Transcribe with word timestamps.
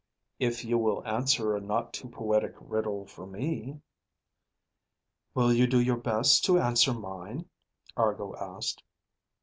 "If 0.39 0.65
you 0.65 0.79
will 0.79 1.05
answer 1.05 1.55
a 1.55 1.61
not 1.61 1.93
too 1.93 2.09
poetic 2.09 2.55
riddle 2.59 3.05
for 3.05 3.27
me." 3.27 3.81
"Will 5.35 5.53
you 5.53 5.67
do 5.67 5.79
your 5.79 5.97
best 5.97 6.43
to 6.45 6.59
answer 6.59 6.91
mine?" 6.95 7.47
Argo 7.95 8.35
asked. 8.35 8.81